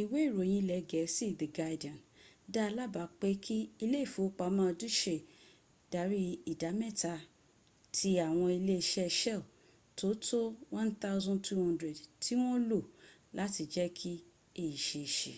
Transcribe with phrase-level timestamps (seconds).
[0.00, 1.98] ìwé ìròyìn ilẹ̀ gẹ̀ẹ́sì the guardian
[2.54, 5.14] da lábàá pé kí ilé ìfowópama deutsche
[5.92, 6.20] darí
[6.52, 7.14] ìdámkta
[7.96, 9.42] ti àwọn ilé iṣk shell
[9.98, 12.80] tó tó 1200 tí wọ́n lò
[13.38, 14.12] láti jẹ́ kí
[14.62, 15.34] èyí ṣe é ṣe